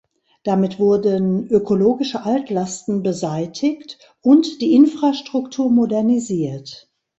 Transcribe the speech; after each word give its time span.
Damit 0.43 0.79
wurden 0.79 1.47
ökologische 1.49 2.23
Altlasten 2.23 3.03
beseitigt 3.03 3.99
und 4.23 4.59
die 4.59 4.73
Infrastruktur 4.73 5.69
modernisiert. 5.69 6.89